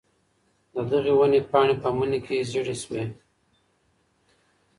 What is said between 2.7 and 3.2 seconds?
سوې.